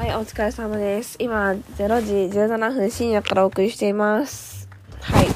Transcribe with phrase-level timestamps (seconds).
[0.00, 1.16] はい、お疲れ様です。
[1.18, 4.66] 今、0時17分深夜からお送りしています。
[4.98, 5.26] はい。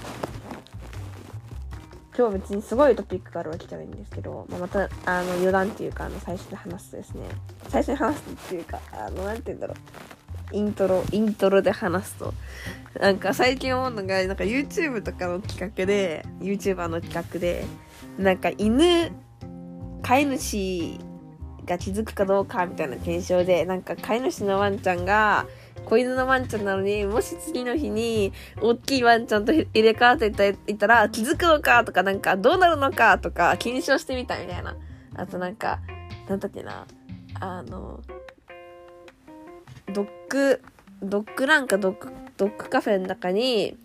[2.17, 7.27] 今日別にすごいトピックがあるわけじゃないんですけど、まあ、また、あの、余談っていうか、あの、最初に話すとですね、
[7.69, 10.57] 最初に話すっていうか、あの、なんて言うんだろう。
[10.57, 12.33] イントロ、イントロで話すと。
[12.99, 17.67] なんか最近思うのが、なんか YouTube とかの企画で、YouTuber の企画で、
[18.17, 19.13] なんか犬、
[20.01, 20.99] 飼い主
[21.67, 25.47] が気づくかどうかみたいな検証で、なんか飼い主のワンちゃんが、
[25.85, 34.77] 子犬のワンちゃんなのに、もし次の日に、大きいワンちゃんと入れ替わっていたら、気づくのかとか、なんか、どうなるのかとか、検証してみたみたいな。
[35.17, 35.81] あとなんか、
[36.29, 36.87] なんだっけな、
[37.41, 38.01] あの、
[39.93, 40.63] ドッグ、
[41.03, 43.77] ドッグランかドッグ、ドッグカフェの中に、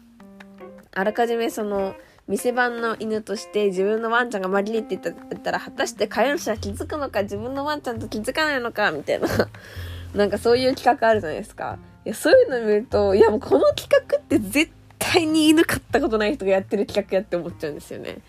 [0.93, 1.95] あらかじめその、
[2.29, 9.27] 店番の犬として自分のワンちゃんが紛れてたったら果たして飼い主は気づくのか自分のワンちゃんと気づかないのかみたいな。
[10.13, 11.79] なんかそういう企画あるじゃないですか。
[12.05, 18.19] いやそういうの見るといやもうこの企画って絶対に犬飼ったことない人がやってる企画やって思っちゃうんですよね。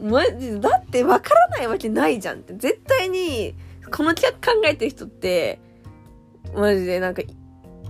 [0.00, 2.54] マジだってわからないわけないじゃんって。
[2.54, 3.56] 絶対に
[3.90, 5.58] この企画考えてる人って
[6.54, 7.22] マジでなんか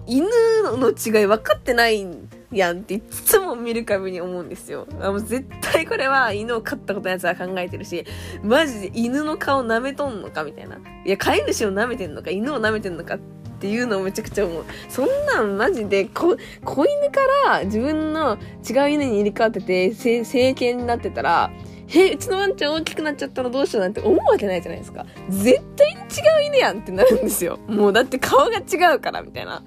[0.07, 0.27] 犬
[0.65, 4.87] の違い分かってないんやんっていつも見るたびに思うんですよ。
[5.01, 8.05] あもう絶対これは犬を飼ったことないやつは考えてるし、
[8.43, 10.79] マジで犬の顔舐めとんのかみたいな。
[11.05, 13.19] いや、飼い主を舐めてんのか、犬を舐めてんのかっ
[13.61, 14.65] ていうのをめちゃくちゃ思う。
[14.89, 18.37] そんなんマジで、子、子犬から自分の
[18.69, 21.53] 違う犬に入れ替わってて、成成犬になってたら、
[21.93, 25.07] え、うちのワンちゃん大きくなっちゃったらどうしようなんて思うわけないじゃないですか。
[25.29, 26.05] 絶対に違
[26.45, 27.59] う犬やんってなるんですよ。
[27.69, 29.63] もうだって顔が違うから、みたいな。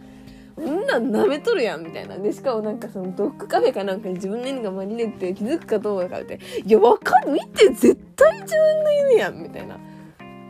[0.63, 2.17] んなん舐めとるやんみたいな。
[2.17, 9.77] で、しかもなんかそのドッグカフェかなんかに自分の犬が紛れて気づくかどうかって、いや、わかる見て絶対自分の犬やんみたいな。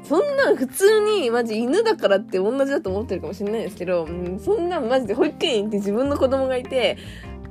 [0.03, 6.97] そんなん普通にマジ犬だからって同じだと思ってるかもしれないですけど、うんそんなんマジで保育園行って自分の子供がいて、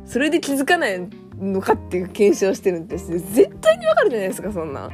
[0.04, 1.08] それで気づかない
[1.38, 3.18] のかっていう検証してるんです。
[3.18, 4.90] 絶対にわかるじゃないですか、そんな。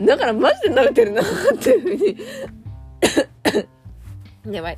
[0.00, 1.24] だからマジで舐めてるなっ
[1.58, 1.96] ていうふう
[4.46, 4.54] に。
[4.54, 4.76] やばい。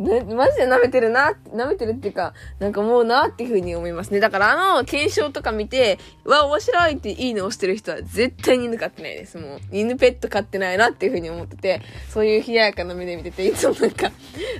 [0.00, 4.18] ね、マジで舐めてるな、舐めてるっていうか、なんかもうなっていう風に思いますね。
[4.18, 9.36] だからあの検証とか見て、わ、面白いっていいねをしてる人は絶対に犬飼ってないです。
[9.36, 14.10] もう、犬ペット飼ってないなっていう風に思ってて、そういう冷ややかな目で見てて、いつもなんか、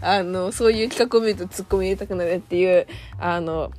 [0.03, 2.87] あの、そういう企画を見るとツッコミ入れたくなるっていう、
[3.19, 3.71] あの、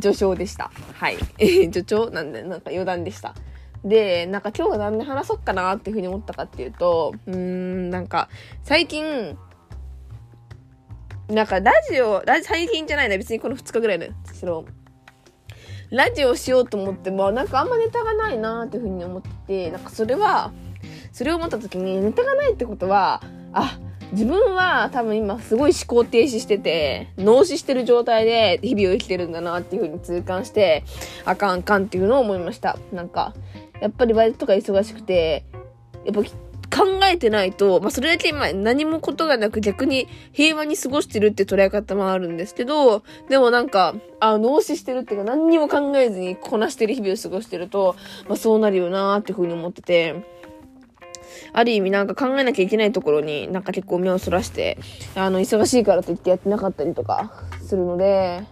[0.00, 0.72] 序章でした。
[0.94, 1.16] はい。
[1.38, 3.36] え序章なんで、なんか余談でした。
[3.84, 8.28] で、なんか今日は何で話そうかなっていう風に思ったかっていうと、うーん、なんか、
[8.64, 9.38] 最近、
[11.28, 14.64] なんかラジオ、ラジ最近じゃないな、別にこの2日ぐらいですけど、
[15.90, 20.52] ラジオしようと思っても、なんかあんまネタがないなーっていうふうに思ってて、なんかそれは、
[21.12, 23.22] それを思った時に、ネタがないってことは、
[23.52, 23.78] あ、
[24.12, 30.84] 自分は多分今すごい思考停止してて、脳死してる状態で日々を生きてるんだなっていうふうに痛感して、
[31.24, 32.78] あかんあかんっていうのを思いました。
[32.92, 33.34] なんか、
[33.80, 35.44] やっぱりバイトとか忙しくて、
[36.04, 36.22] やっぱ
[36.76, 47.96] 考えてないと、まあ、それだけ今何もことがなく逆に平和に過ごしてるって捉え方もあるんですけど、でもなんか、あ、脳死してるっていうか何にも考えずにこなしてる日々を過ごしてると、
[48.28, 50.22] まあ、そうなるよなーっていうふうに思ってて、
[51.52, 54.78] ある意味なんか考えなきゃいけないところになんか結構目をそらして、
[55.14, 57.32] あの、忙しいからといってやってなかったりとか
[57.62, 58.42] するので、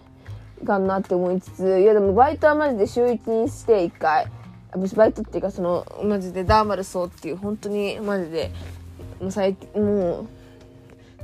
[0.61, 4.25] いかんなって思いつつ、いやでもバイトはマジで週1にして1回、
[4.95, 8.51] バイトっていうかそのマジでダーマルソーっていう本当にマジで
[9.19, 10.27] もう最もう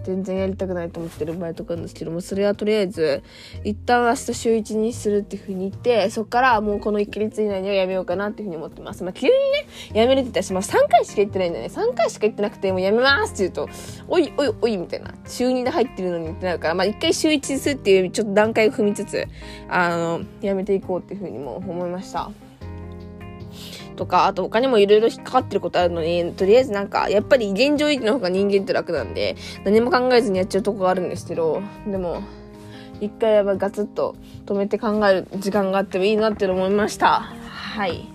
[0.04, 3.24] 全然やりたくないと思ってるバイトがあるんですけどもそれはとりあえず
[3.64, 9.04] 一旦明日週1にするっていう風に言ってそっからもうこの1ヶ月以内にはやめようかなっていう風に思ってます。
[9.04, 11.74] まあ急にねやめるって言ったしまあ3回しか言ってないんだよね。
[11.74, 13.70] 3回しか言ってなくてもうやめますって言うと
[14.08, 15.14] おいおいおいみたいな。
[15.28, 19.28] 週2で入ってるのにってなるからまあ1回週1にするっていうちょっと段階を踏みつつ
[19.70, 22.32] あのやめていこうっていう風にも思いました。
[24.02, 32.24] とか、あと他にもいろいろ引っかかってることあるのに、とりあえずなんか、やっぱり現状維持の方が人間って楽なんで、何も考えずにやっちゃうとこがあるんですけど、でも、
[33.00, 34.16] 一回やっぱガツッと
[34.48, 37.32] 止めて考える時間があってもいいなって思いました。
[37.46, 38.08] はい。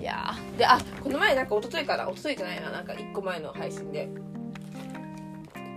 [0.00, 4.08] いやで、あ、この前なんか一昨日かな一昨日じゃないな、なんか一個前の配信で。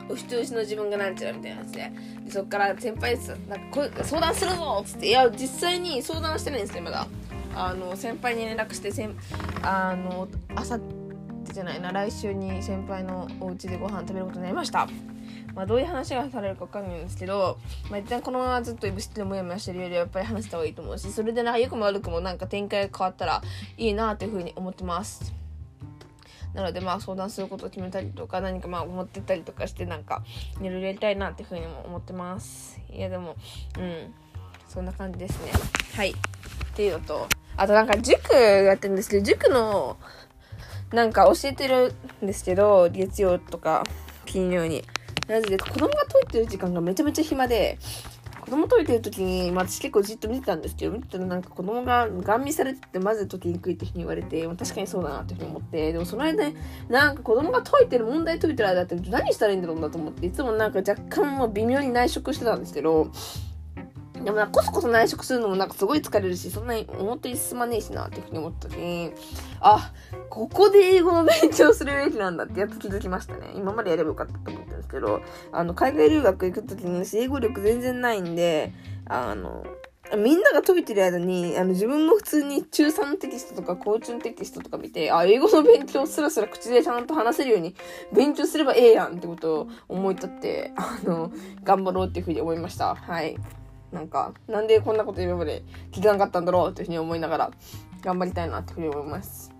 [0.09, 1.91] 牛と牛の自分がなんちゃらみたいなやつで
[2.25, 7.07] でそっから先輩ですなんかこ相談するぞっつっていや実際に相談してないんですよまだ
[7.55, 9.15] あの先輩に連絡してせん
[9.61, 11.03] あの朝って
[11.53, 14.87] じゃないな来週に先輩のお家でご飯食べることになりました。
[15.53, 17.59] まあどういう話がされるかわかんないんですけど、
[17.91, 23.41] まあ、一旦このままずっといぶしてもやもやしてるよりはやっぱり話した方がいいと思うしそれでなんか良くも悪くもなんか展開が変わったら
[23.77, 25.33] いいなっていうふうに思ってます。
[26.55, 30.23] なのでまあ相談することを決めたりとか何かまあ思ってたりとかしてなんか
[30.59, 32.79] いろいろやりたいなっていうふうにも思ってます。
[32.91, 33.35] いやでも
[33.77, 34.13] うん
[34.67, 35.51] そんな感じですね。
[35.95, 36.11] はい。
[36.11, 36.15] っ
[36.75, 37.27] ていうのと
[37.57, 39.97] あとなんか塾やってるんですけど塾の
[40.91, 43.83] なんか教えてるんですけど月曜とか
[44.25, 44.83] 金曜に。
[45.27, 47.79] なぜで子供が解いてる時間がめちゃめちゃ暇で
[48.41, 56.55] 子供解いてる時に、まあ、私結構じっと見てたんですけど、見てたらなんか子供がガン見されててまず解きにくいって言われて、まあ、確かにそうだなって思って、でもその間に、
[56.89, 63.09] なんか子供が解いてる、問題解いてる間って何したらいいんだろうなと思って、いつもなんか若干もう微妙に内職してたんですけど、
[64.23, 69.11] でもな、こそこそ内職するのもなんかすごい疲れるし、そんなに表に進まねえしなっていうふうに思った時に、
[69.59, 69.91] あ、
[70.29, 73.51] ここで英語の勉強するべきなんだってやっと気づきましたね。
[73.55, 75.21] 今までやればよかったと思ってるんですけど、
[75.51, 78.73] あの、海外留学行く時に英語力全然ないんで、
[79.05, 79.65] あの、
[80.17, 87.75] みんなが飛びてる間に、あの、自分も普通に中3のテキストとか高中のテキストとか見て、あ、英語の勉強すらすら口でちゃんと話せるように
[88.13, 91.31] 勉強すればええやんってことを思い立って、あの、
[91.63, 92.95] 頑張ろうっていうふうに思いました。
[92.95, 93.37] はい。
[93.93, 97.51] なんか、なんでこんなこと今まで聞かなかったんだろうというふうに思いながら、
[98.01, 99.53] 頑張りたいなっていうふうに思います。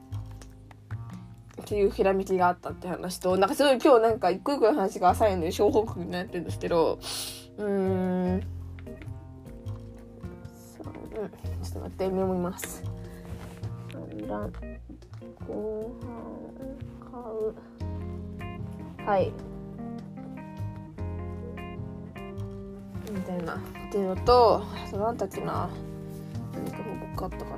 [1.62, 7.00] っていうひらめきがあったって話と、なんかすごい今日なんか一個一個の話が浅いので小報告になってるんですけど、
[7.58, 8.42] うーん、
[10.78, 12.84] そう、うん、ちょっと待って、メモります。
[13.94, 14.52] 後半
[17.12, 17.22] 買
[19.06, 19.08] う。
[19.08, 19.32] はい。
[23.14, 23.56] みたいな。
[23.56, 25.70] っていうのと何だっけな。
[26.54, 26.84] 何か報
[27.16, 27.46] 告あったか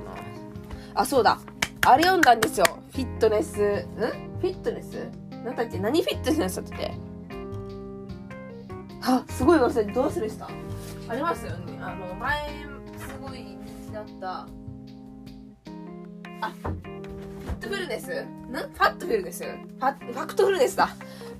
[0.94, 1.38] あそうだ。
[1.86, 2.66] あれ読んだんですよ。
[2.92, 3.58] フィットネス。
[3.58, 3.60] ん？
[4.40, 5.08] フィットネス？
[5.44, 5.78] 何だっけ？
[5.78, 6.94] 何フィットネスだって
[9.02, 10.48] あすごい忘れどう忘れした？
[11.08, 11.78] ありますよね。
[11.80, 12.48] あの前
[12.98, 13.58] すごい人
[13.88, 14.48] 気だった。
[16.40, 18.08] あフィットフルネス？
[18.10, 18.12] ん？
[18.12, 19.44] ファットフルネス？
[19.44, 20.88] ファファクトフルネスだ。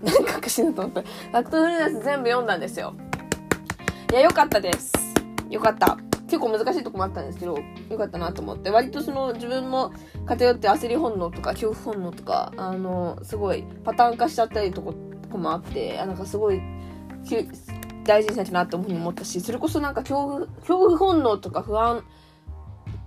[0.03, 2.95] 何かしなと思ったファクトフルネス全部読んだんですよ。
[4.11, 4.93] いや、良かったです。
[5.51, 5.99] 良かった。
[6.29, 7.59] 結構難しいとこもあったんですけど、
[7.91, 9.93] 良かったなと思って、割とその自分も
[10.27, 16.61] 偏って焦り本能とか恐怖本能とか、あの、すごいパターン化しちゃったりとことこもあって、あなんかすごい、
[18.05, 22.05] 大事にしなきゃなって思ったし、それこそなんか恐怖、恐怖本能とか不安、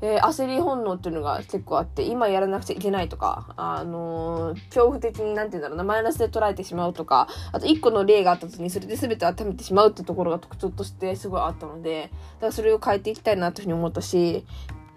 [0.02, 14.46] えー、焦り本能っていうのが結構あって、今やらなくちゃいけないとか、あのー、恐怖的になんて言うんだろうな、マイナスで捉えてしまうとか、あと1個の例があった時にそれで全て温めてしまうってところが特徴としてすごいあったので、だからそれを変えていきたいなというふうに思ったし、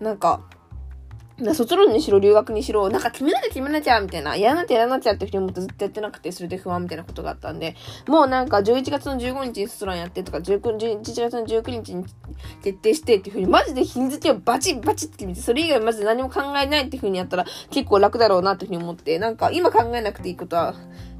[0.00, 0.40] なんか、
[1.54, 7.74] 卒論にしろ、留学にしろ、なんか決めなきゃ決めなきゃ、みたいな、やらなきゃやらなきゃってふうに思ってずっとやってなくて、それで不安みたいなことがあったんで、
[8.06, 12.04] もうなんか11月の15日に卒論やってとか、11月の19日に
[12.62, 20.74] 決定してっていうふうに、マジで日付をバチバチって決めて、それ以外マジで何も考えないっていうふうにやったら結構楽だろうなっていうふうに思って、なんか今考えなくていいことは、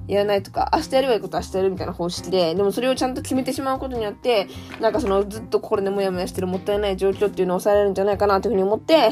[0.08, 4.48] やらないとか、明日やればいいことは明日やるみたいな方式で、でもそれをちゃんと決めてしまうことによって、
[4.80, 9.10] なんかそのずっと心でモヤモヤしてるもったいない状況っていうのを抑えられるんじゃないかなというふうに思って、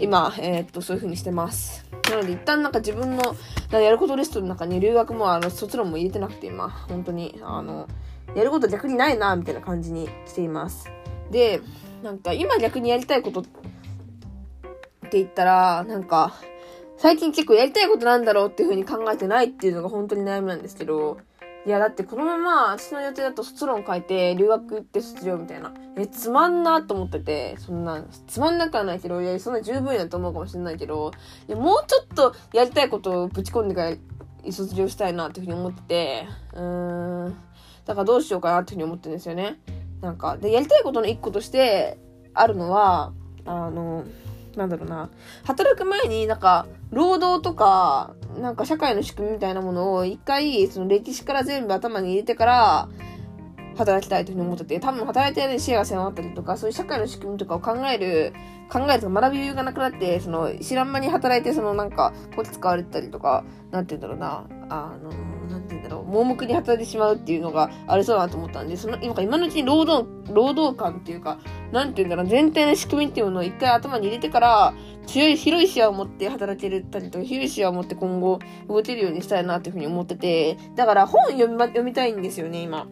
[0.00, 1.86] 今、えー、っと、そういう風にしてます。
[2.10, 3.36] なので、一旦なんか自分の
[3.70, 7.88] やることリストの中に留学も、あの、卒論も入れてなくて、今、本当に、あの、
[8.34, 10.90] やること逆にないな、みたいな感じにしています。
[11.30, 11.60] で、
[12.02, 13.50] なんか、今逆にやりたいことって
[15.12, 16.34] 言ったら、なんか、
[16.96, 21.18] 最近結構やりたいことなんだろうっていう風に考えてないっていうのが本当に悩みなんですけど、
[21.66, 25.72] いや、だってこのまま、私の予定だと卒論書いて、留学行って卒業みたいな。
[25.96, 31.12] え、つまんなと思ってて、そんな、つまんなくはないけど、いや、そんな十分やと思うかもしれないけど、
[31.48, 37.36] いや、もうちょっとやりたいことをぶち込んでから卒業したいなっていうふうに思ってて、うーん。
[37.86, 39.58] だからどうしようかなっていうふうに思ってるんですよね。
[40.02, 41.98] なんか、で、やりたいことの一個として、
[42.34, 43.12] あるのは、
[43.46, 44.04] あの、
[44.58, 45.10] なんだろうな、
[45.44, 52.88] 働く前になんか、労働とか、なんか社会の仕組みみたいなものを一回、その歴史から全部頭に入れてから、
[53.76, 58.32] 働きたいというふうに思ってて、多分働いてる間に幸せになったりとか、そういう社会の仕組みとかを考える、
[58.70, 65.16] 考えると学び余裕がなくなって、その、知らん間に働いて、そのなんか、こっち使われてたりとか、なんて言うんだろうな、あの、な
[65.56, 71.38] んて言うんだろう、盲目に働いてしまうっていうのがありそうだなと思ったんで、その、今今のうちに労働、労働感っていうか、
[71.72, 74.74] なんて言うんだろう、全体の仕組みっていうものを一回頭に入れてから、
[75.06, 82.86] 強い、広い視野を持って働けるたりとか、広い視野を持って今後動けるようにしたいなっていうふうに思ってて、だから本読み、読みたいんですよね、今。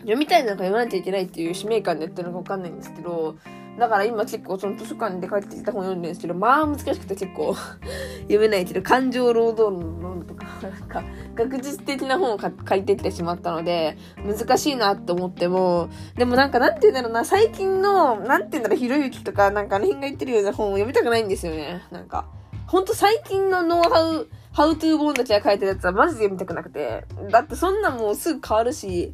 [0.00, 3.36] 読みたいのか読まなきゃいけないっていう使命感でやってるのかわかんないんですけど、
[3.78, 7.54] だから今結構その図書館で帰ってきた本読んでるんですけど、まあ難しくて結構
[8.22, 11.02] 読めないけど、感情労働論とか、 なんか
[11.34, 21.82] 学術的な本を借りてきてしまったので、難しいなって思っても、でもなんかなんて言うんだろうな、最近の、なんて言うんだろう、ひろゆきとか、なんかあの辺が言ってるような本を読みたくないんですよね。
[21.90, 22.26] なんか、
[22.66, 27.04] ほんと最近のノウハウ、ハウトゥー本たちが書いてるやつはマジで読みたくなくて。
[27.30, 29.12] だってそんなもうすぐ変わるし、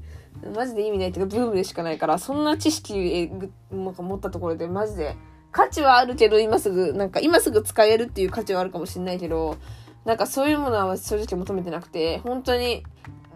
[0.54, 3.30] マジで意味ないっていうか、ブームでしかないから、そんな知識
[3.70, 5.16] なんか持ったところでマジで
[5.52, 9.56] 価値はあるけど、今すぐ、なんか今すぐ使えるっていう価値はあるかもしれないけど、
[10.04, 12.84] なんかそういうものは正直求めてなくて、本当に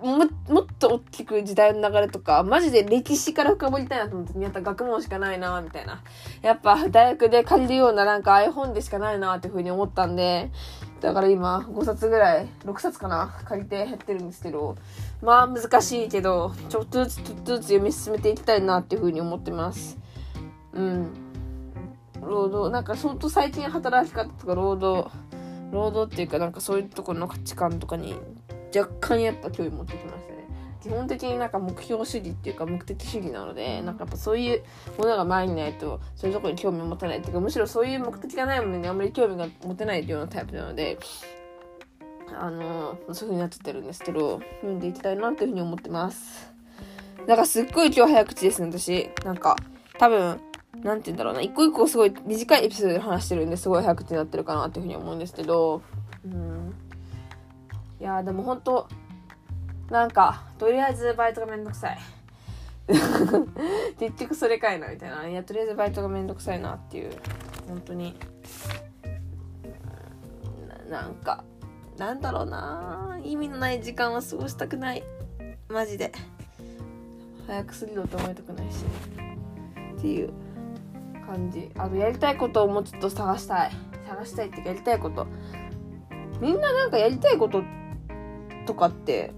[0.02, 6.02] も、もっと大きく時代の流れとか、マジで歴史から深掘りたいなと思って、やった学問しかないな、みたいな。
[6.42, 10.50] やっぱ大学で借りるようななんか iPhone でしかないな、っていうふうに思ったんで、
[11.00, 14.76] だから今5冊ぐらい、6冊かな、借りてやってるんですけど、
[15.22, 19.98] まあ難しいけど、ちょっとずつちょっとずつ読み進めていきたいな、っていうふうに思ってます。
[20.72, 21.12] うん。
[22.22, 25.10] 労働、なんか相当最近働き方とか労働、
[25.72, 28.14] 労働っていうかなんかそういうところの価値観とかに
[28.74, 30.43] 若干やっぱ興味持ってきましたね。
[30.84, 34.62] 基本的になんか目標主義っていうか目的主義なので、なんかやっぱそういう
[34.98, 40.98] ものが前にないと、そういうところに興味を持たないっていうか、むしろそういう目的がないものにあんまり興味が持てないようなタイプなので、
[42.38, 46.52] あのそういう風になっちゃってるんですけど、読んでいきたいなっていう風に思ってます。
[47.26, 49.10] なんかすっごい今日早口ですね、私。
[49.24, 49.56] なんか、
[49.98, 50.38] 多分、
[50.82, 55.80] なんて言うんだろうな、一個一個すごい短いエピソードで話してるんですごい早口になってるかなっていうふうに思うんですけど、
[56.26, 56.74] うん。
[57.98, 58.86] いやでも本当
[59.90, 61.98] なんか、とりあえずバイトがめんどくさい。
[63.98, 65.28] 結局それかいな、みたいな。
[65.28, 67.12] いや、とりあえずバイトがめんどくさいなっていう、
[67.68, 68.18] 本当に。
[70.88, 71.44] ななんか、
[71.96, 75.02] なんだろうな意味のない時間は過ごしたくない。
[75.68, 76.12] マジで。
[77.46, 78.84] 早くすぎろと思いたくないし。
[79.96, 80.32] っていう。
[81.24, 83.70] 感じあとやりたいことをもうちょっと探したい
[84.06, 85.26] 探したいっていうかやりたいこと
[86.40, 87.62] みんななんかやりたいこと
[88.66, 89.32] とかって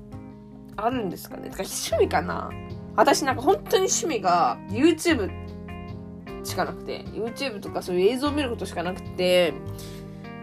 [0.77, 2.51] あるんですかねか趣味かな
[2.95, 5.31] 私なんか本当に趣味が YouTube
[6.45, 9.55] しかなくて YouTube とかそういう映像を見ることしかなくて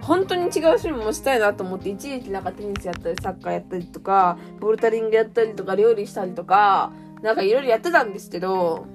[0.01, 8.85] 本当に違う趣味もしたいなと思って一時期なんかテニスやったりサッカーやったりとかボルタリングやったりとか料理したりとかなんかいろいろやってたんですけど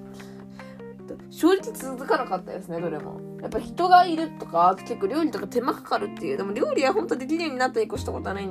[1.31, 3.21] 正直続かなかったですね、どれも。
[3.41, 6.37] やっぱ人がいるとか、結構料理とか手間かかるっていう。
[6.37, 8.47] でも料理は本当できるようになったり越したことはない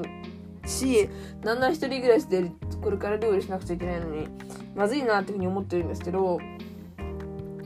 [0.68, 1.10] し、
[1.44, 4.28] なんなら一人暮らしでこれから料理しなくちゃいけないのに、
[4.76, 6.40] まずいなっていうふうに思ってるんですけど、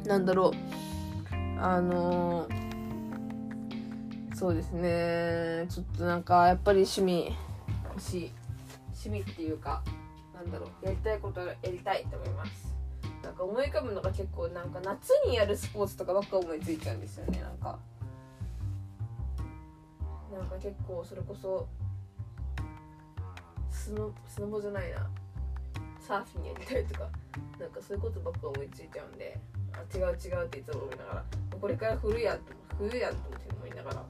[0.06, 1.32] なんだろう。
[1.60, 5.68] あのー、そうですね。
[5.70, 7.32] ちょっとなんか、やっぱり趣味
[7.90, 8.32] 欲しい。
[9.06, 9.84] 趣味っていうか、
[10.34, 10.86] なんだろう。
[10.86, 12.72] やりたいことやりたいと思います。
[13.24, 17.78] なんか思い浮かぶのが結構なんか夏にやるスポーツとかばっか思いついちゃうんですよねなんか
[20.34, 21.68] なんか結構それこそ
[23.82, 25.10] スノスノボじゃないな。
[26.00, 27.10] サーフィンやりたいとか。
[27.60, 29.36] なんかそういうことばっか思いついちゃうんで。
[29.74, 31.26] あ違う違うっていつも思いながら。
[31.60, 33.22] これから冬やんと冬やんと
[33.58, 34.06] 思いながら。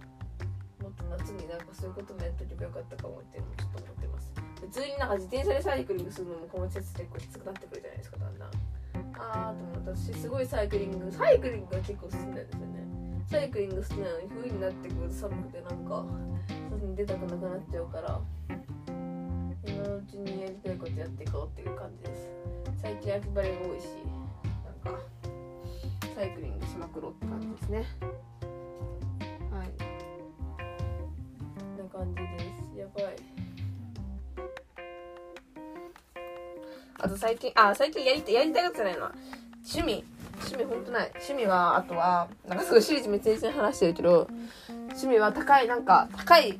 [0.83, 4.33] もっと夏になんかそういうこともやっとけばよかったかもっていうのもちょっと思ってます。
[4.59, 8.51] 普通になんか自転車でサイクリングするのもこの季節結構きつくなってくるじゃないですかだんだん。
[9.15, 12.83] あーと思って私すごいサイクリングサイクリングが結構好きなんですよね。
[13.23, 16.03] サイクリング好きなのに冬になってくると寒くてなんか
[16.69, 18.19] 外に出たくなくなっちゃうから。
[19.65, 22.29] 今のうちにやりたいことやっていこうっていう感じです
[22.81, 23.85] 最近秋晴れが多いし
[24.83, 25.01] なんか
[26.15, 27.77] サイクリングしまくろうって感じですね
[29.51, 29.67] はい
[31.77, 32.27] な感じで
[32.73, 33.41] すやばい
[37.03, 39.09] あと最近、あ、最近やりた、やりたいことじゃないの、
[39.67, 40.03] 趣味。
[40.41, 41.11] 趣味ほんとない。
[41.15, 44.27] 趣味は、あとは、なんかすごいシリーズめっちゃ話してるけど、
[44.69, 46.59] 趣味は高い、なんか、高い、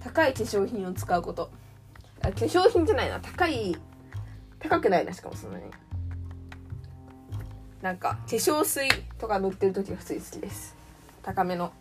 [0.00, 1.50] 高い化粧品を使うこと。
[2.28, 3.20] あ、化粧品じゃないな。
[3.20, 3.76] 高い、
[4.58, 5.64] 高くないな、しかもそんなに。
[7.82, 10.76] なんか、化粧水とか塗ってる時が普通に好きです。
[11.22, 11.72] 高めの。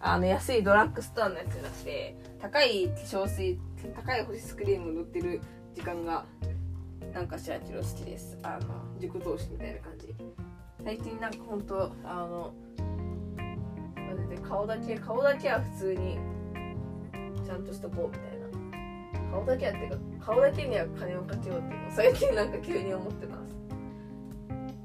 [0.00, 3.58] あの、安いドラッグストアのやつじゃなくて、高い化粧水、
[3.94, 5.40] 高い保湿クリーム塗ってる
[5.74, 6.24] 時間が
[7.12, 10.14] なんかしらんけど好きですあの塾投資みたいな感じ
[10.84, 12.54] 最近なんかほんとあの
[14.46, 16.18] 顔だけ顔だけは普通に
[17.44, 18.35] ちゃんとしとこうみたいな
[19.36, 23.54] 顔だけはっていうか顔だけには金をかけようっていうの最近なんか急に思ってます。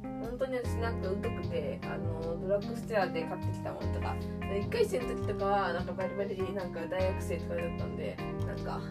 [0.03, 8.81] 本当に私なんか疎くてあのドラッグストアで買ってきたものとか1回生の時とかはなんかバリバリなんか大学生とかだったんでなんか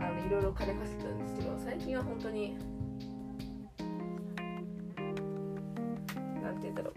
[0.00, 2.56] あのいろいろ金稼いでたんですけど最近は本当に
[6.42, 6.94] なんて言うんだろう。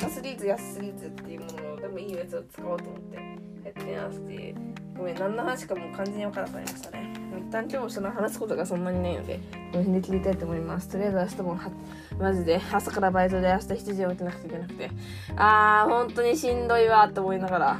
[0.00, 3.16] 高すぎず安すぎずっていうものをでもいいやつを使おうと思って
[3.64, 4.54] やってなくて
[4.96, 7.07] ごめん何の話かもう完全に分からなくなりましたね。
[7.38, 9.40] 一旦今日その話すことがそんなにないので
[9.72, 10.88] この辺で切りたいと思います。
[10.88, 11.70] とりあえず明日もは
[12.18, 14.90] マジで朝からバイトで明日7時起きなくちゃいけなくて。
[15.36, 17.78] あー本当にしんどいわって思いながら。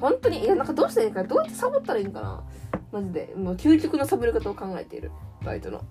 [0.00, 2.44] 本当にいやなんかどうしたらいいかどうやってサボったらいいんかな。
[2.92, 3.32] マジで。
[3.36, 5.10] もう究極のサボり方を考えている。
[5.42, 5.82] バイトの。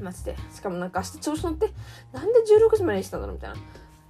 [0.00, 0.36] マジで。
[0.52, 1.70] しかもなんか明日調子乗って
[2.12, 3.56] なんで16時までにしたんだろうみたいな。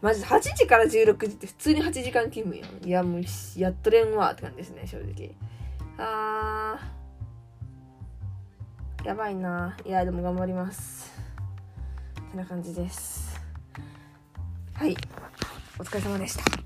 [0.01, 0.27] マジで。
[0.27, 2.87] 8時から16時って普通に8時間勤務やん。
[2.87, 3.23] いやもう
[3.57, 5.35] やっとれんわって感じですね正直。
[5.99, 9.07] あー。
[9.07, 9.77] やばいな。
[9.85, 11.13] いやでも頑張ります。
[12.35, 13.41] てな感じです。
[14.75, 14.97] はい。
[15.79, 16.64] お疲れ様でした。